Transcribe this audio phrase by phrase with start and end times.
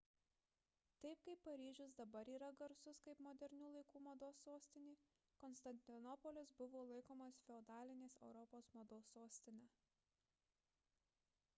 [1.01, 4.95] taip kaip paryžius dabar yra garsus kaip modernių laikų mados sostinė
[5.43, 9.69] konstantinopolis buvo laikomas feodalinės europos mados sostine